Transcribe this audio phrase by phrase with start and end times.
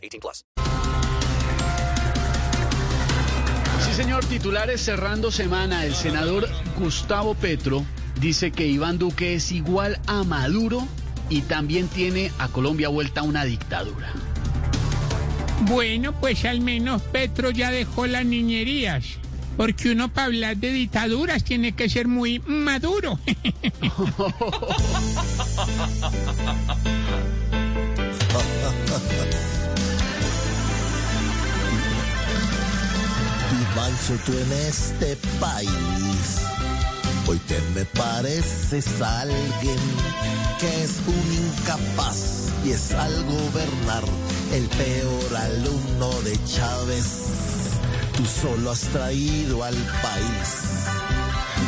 [0.00, 0.44] 18 plus.
[3.84, 4.24] Sí, señor.
[4.24, 5.84] Titulares cerrando semana.
[5.84, 7.84] El senador Gustavo Petro
[8.20, 10.86] dice que Iván Duque es igual a Maduro
[11.28, 14.12] y también tiene a Colombia vuelta a una dictadura.
[15.62, 19.18] Bueno, pues al menos Petro ya dejó las niñerías.
[19.56, 23.18] Porque uno para hablar de dictaduras tiene que ser muy maduro.
[33.72, 35.70] Vivancho tú en este país.
[37.26, 39.78] Hoy te me pareces alguien
[40.58, 44.04] que es un incapaz y es al gobernar
[44.52, 47.04] el peor alumno de Chávez.
[48.16, 50.48] Tú solo has traído al país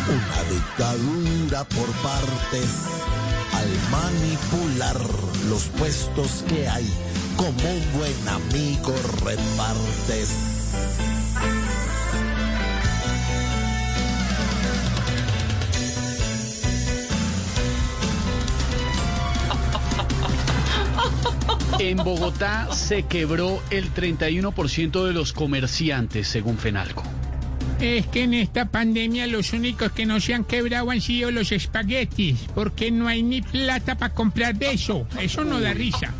[0.08, 2.70] una dictadura por partes
[3.52, 5.00] al manipular
[5.48, 6.88] los puestos que hay
[7.36, 10.51] como un buen amigo repartes.
[21.84, 27.02] En Bogotá se quebró el 31% de los comerciantes, según Fenalco.
[27.80, 31.50] Es que en esta pandemia los únicos que no se han quebrado han sido los
[31.50, 35.08] espaguetis, porque no hay ni plata para comprar de eso.
[35.20, 36.14] Eso no da risa.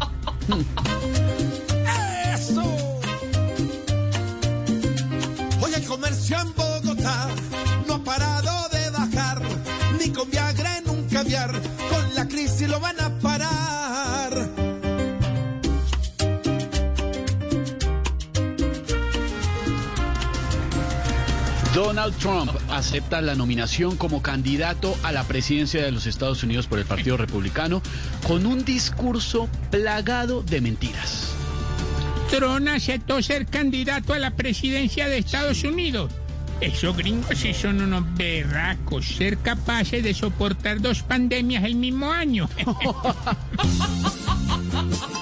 [5.61, 7.29] Hoy el comercio en Bogotá
[7.87, 9.43] no ha parado de bajar,
[10.01, 11.53] ni con Viagra en un caviar,
[21.75, 26.79] Donald Trump acepta la nominación como candidato a la presidencia de los Estados Unidos por
[26.79, 27.81] el Partido Republicano
[28.27, 31.33] con un discurso plagado de mentiras.
[32.29, 36.13] Trump aceptó ser candidato a la presidencia de Estados Unidos.
[36.61, 42.51] Esos gringos sí son unos berracos, ser capaces de soportar dos pandemias el mismo año.